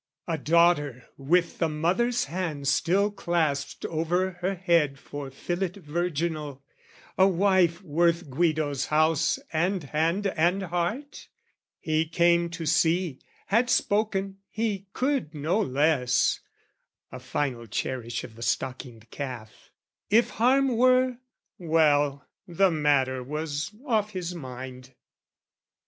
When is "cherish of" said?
17.67-18.33